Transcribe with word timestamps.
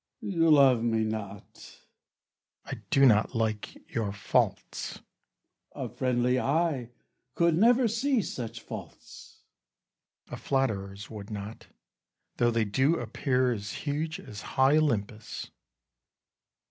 Cas. 0.19 0.29
You 0.33 0.49
love 0.49 0.81
me 0.81 1.03
not. 1.03 1.79
Bru. 2.65 2.73
I 2.73 2.81
do 2.89 3.05
not 3.05 3.35
like 3.35 3.75
your 3.93 4.11
faults. 4.11 4.93
Cas. 4.95 5.01
A 5.75 5.89
friendly 5.89 6.39
eye 6.39 6.89
could 7.35 7.55
never 7.55 7.87
see 7.87 8.23
such 8.23 8.61
faults. 8.61 9.43
Bru. 10.25 10.33
A 10.33 10.37
flatterer's 10.39 11.11
would 11.11 11.29
not, 11.29 11.67
though 12.37 12.49
they 12.49 12.65
do 12.65 12.95
appear 12.95 13.51
As 13.51 13.73
huge 13.85 14.19
as 14.19 14.41
high 14.57 14.77
Olympus. 14.77 15.41
Cas. 15.41 15.51